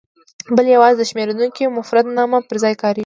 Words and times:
بل 0.55 0.65
یوازې 0.75 0.95
د 0.99 1.03
شمېرېدونکي 1.09 1.63
مفردنامه 1.77 2.39
پر 2.47 2.57
ځای 2.63 2.75
کاریږي. 2.81 2.99